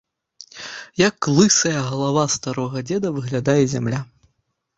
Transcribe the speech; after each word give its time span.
Як 1.01 1.15
лысая 1.39 1.81
галава 1.89 2.23
старога 2.37 2.77
дзеда, 2.89 3.07
выглядае 3.19 3.61
зямля. 3.77 4.01